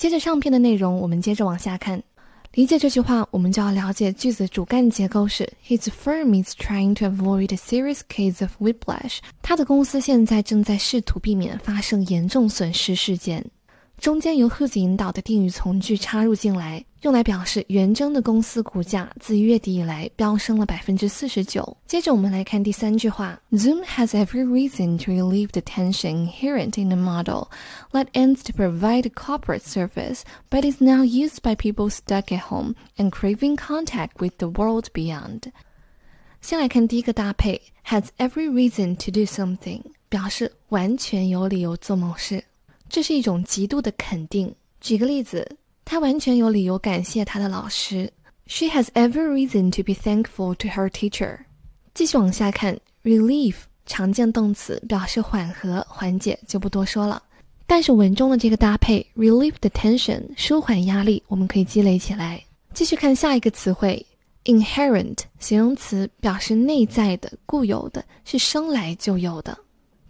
[0.00, 2.02] 接着上篇的内容，我们接着往下看。
[2.54, 9.18] 理解这句话，我们就要了解句子主干结构是：His firm is trying to avoid a serious case of whiplash。
[9.42, 13.44] 他的公司现在正在试图避免发生严重损失事件。
[13.99, 21.77] 中间由 whose 引导的定语从句插入进来，用来表示元征的公司股价自月底以来飙升了百分之四十九。
[21.87, 27.47] 接着我们来看第三句话：Zoom has every reason to relieve the tension inherent in the model
[27.93, 32.49] that ends to provide a corporate service, but is now used by people stuck at
[32.49, 35.51] home and craving contact with the world beyond。
[36.41, 42.43] 先来看第一个搭配，has every reason to do something，表示完全有理由做某事。
[42.90, 44.52] 这是一种极度的肯定。
[44.80, 45.48] 举个例子，
[45.84, 48.12] 他完全有理由感谢他的老师。
[48.46, 51.38] She has every reason to be thankful to her teacher。
[51.94, 53.54] 继续往下看，relief
[53.86, 57.22] 常见动词，表示缓和、缓解，就不多说了。
[57.66, 62.42] 但是文中的这个搭配，relieve the tension，舒缓压力，我们可以积累起来。
[62.74, 64.04] 继续看下一个词汇
[64.44, 69.56] ，inherent 形容词，表示内在的、固有的，是生来就有的。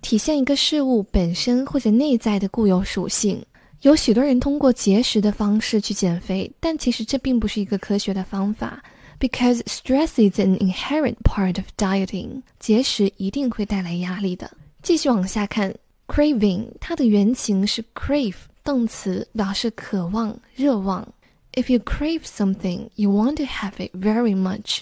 [0.00, 3.44] 体现一个事物本身或者内在的固有属性。
[3.82, 8.82] 有许多人通过节食的方式去减肥，但其实这并不是一个科学的方法。
[9.18, 14.50] Because stress is an inherent part of dieting，节食一定会带来压力的。
[14.82, 15.74] 继续往下看
[16.06, 21.06] ，craving 它的原型是 crave 动词，表示渴望、热望。
[21.52, 24.80] If you crave something, you want to have it very much。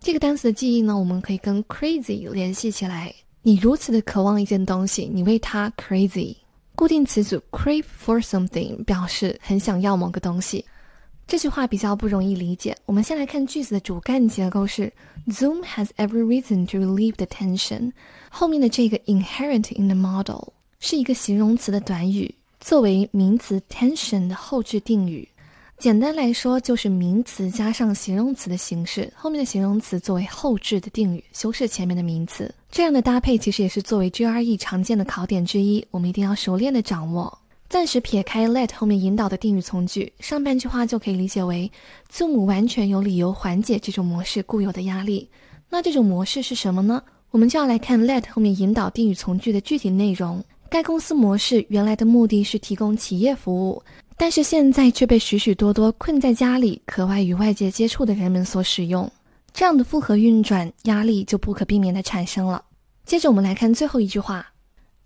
[0.00, 3.14] 这个单词的记忆呢，我们可以跟 crazy 联系起来。
[3.42, 6.36] 你如此的渴望一件东西，你为它 crazy。
[6.74, 10.64] 固定词组 crave for something 表示很想要某个东西。
[11.26, 12.76] 这句话比较不容易理解。
[12.84, 14.92] 我们先来看句子的主干结构是
[15.28, 17.92] ：Zoom has every reason to relieve the tension。
[18.28, 25.26] 后面的这个 inherent in the model 是一个形容词的短语，作为名词 tension 的后置定语。
[25.78, 32.54] 简单来说，就是名词加上形容词的形式，后面的形容词作为后置的定语，修饰前面的名词。
[32.70, 37.36] 这样的搭配其实也是作为 GRE 常见的考点之一，我们一定要熟练的掌握。
[37.68, 41.70] 暂时撇开 let 后面引导的定语从句，上半句话就可以理解为
[42.08, 45.28] 字母完全有理由缓解这种模式固有的压力。
[45.68, 47.02] 那这种模式是什么呢？
[47.30, 50.42] 我们就要来看 let 后面引导定语从句的具体内容。
[50.68, 53.82] 该公司模式原来的目的是提供企业服务。
[54.16, 59.10] 但是现在却被许许多多困在家里、渴望与外界接触的人们所使用，
[59.53, 62.63] 这样的复合运转压力就不可避免地产生了。
[63.05, 64.45] 接着我们来看最后一句话，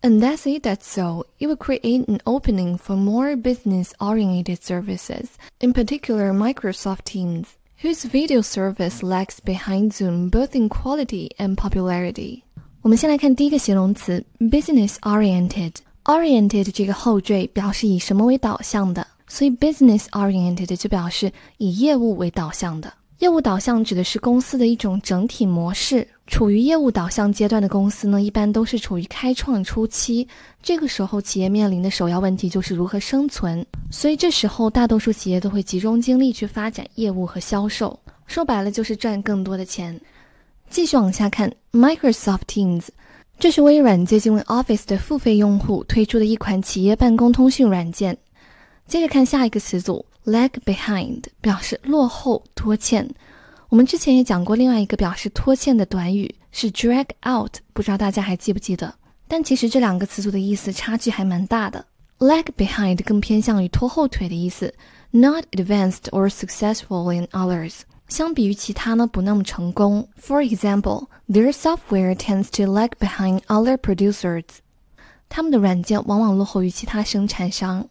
[0.01, 5.27] Unless it does so, it will create an opening for more business-oriented services,
[5.59, 7.45] in particular Microsoft Teams,
[7.81, 12.43] whose video service lags behind Zoom both in quality and popularity。
[12.81, 22.93] 我们先来看第一个形容词，business-oriented。oriented 这个后缀表示以什么为导向的，所以 business oriented 就表示以业务为导向的。
[23.24, 26.06] 业务导向指的是公司的一种整体模式。
[26.26, 30.28] 处于业务导向阶段的公司呢，一般都是处于开创初期，
[30.62, 39.98] 这个时候企业面临的首要问题就是如何生存，所以这时候大多数企业都会集中精力去发展业务和销售，说白了就是赚更多的钱。
[40.68, 42.88] 继续往下看，Microsoft Teams。
[43.38, 48.18] 这是微软接近为 Office 的付费用户推出的一款企业办公通讯软件。
[48.86, 53.08] 接着看下一个词组，lag behind 表示落后、拖欠。
[53.68, 58.94] 我们之前也讲过另外一个表示拖欠的短语是 drag out，不知道大家还记不记得？
[59.26, 61.84] 但其实这两个词组的意思差距还蛮大的。
[62.18, 64.72] lag behind 更偏向于拖后腿的意思
[65.10, 67.80] ，not advanced or successful in others。
[68.06, 70.06] 相比于其他呢，不那么成功。
[70.20, 74.44] For example, their software tends to lag behind other producers.
[75.28, 77.88] 他们的软件往往落后于其他生产商。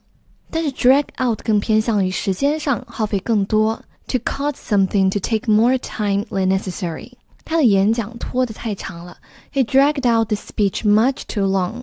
[0.52, 7.12] 但是 drag out 更偏向于时间上耗费更多，to cause something to take more time than necessary。
[7.44, 9.19] 他的演讲拖得太长了，
[9.52, 11.82] He dragged out the speech much too long。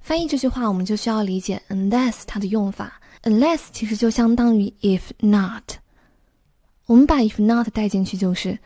[0.00, 3.00] 翻译这句话，我们就需要理解 unless 它的用法。
[3.22, 5.74] unless 其实就相当于 if not。
[6.86, 8.58] 我们把 if not 带进去就是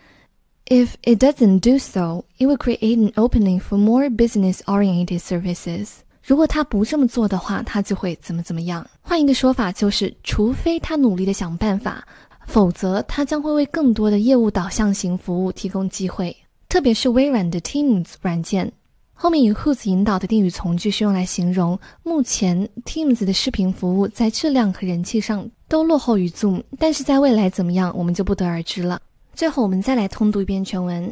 [0.66, 5.88] if it doesn't do so, it will create an opening for more business-oriented services。
[6.22, 8.88] 如果他不这么做的话，他就会怎么怎么样。
[9.09, 12.07] 换一个说法就是，除非他努力的想办法，
[12.45, 16.37] 否则他将会为更多的业务导向型服务提供机会。
[16.69, 18.71] 特别是微软的 Teams 软件，
[19.15, 25.49] 后面以 whose 引导的定语从句是用来形容目前 Teams 的视频服务在质量和人气上。
[25.67, 29.01] 都落后于 Zoom，但是在未来怎么样，我们就不得而知了。
[29.33, 31.11] 最后，我们再来通读一遍全文。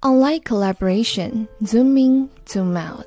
[0.00, 3.06] Unlike collaboration, zoom in, zoom out.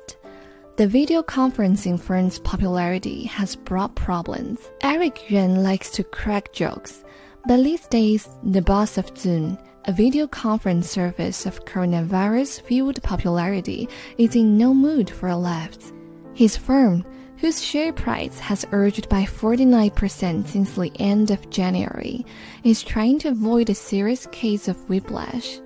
[0.76, 4.58] The video conferencing firm's popularity has brought problems.
[4.82, 7.04] Eric Yuan likes to crack jokes,
[7.46, 13.86] but these days, the boss of Zoom, a video conference service of coronavirus-fueled popularity,
[14.16, 15.76] is in no mood for a laugh.
[16.32, 17.04] His firm,
[17.36, 22.24] whose share price has surged by 49% since the end of January,
[22.64, 25.60] is trying to avoid a serious case of whiplash.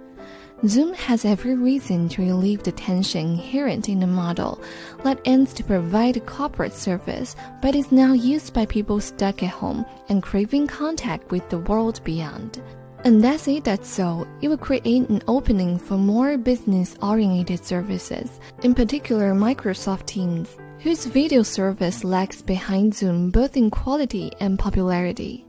[0.68, 4.62] Zoom has every reason to relieve the tension inherent in the model
[5.04, 9.50] that aims to provide a corporate service but is now used by people stuck at
[9.50, 12.62] home and craving contact with the world beyond.
[13.04, 14.28] And that's it, that's so.
[14.42, 21.06] It will create an opening for more business oriented services, in particular Microsoft Teams, whose
[21.06, 25.46] video service lags behind Zoom both in quality and popularity.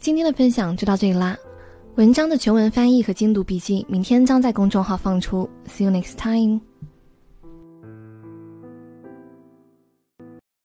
[0.00, 1.36] 今天的分享就到这里啦。
[1.95, 5.47] 文章的全文翻译和精读笔记，明天将在公众号放出。
[5.67, 6.61] See you next time.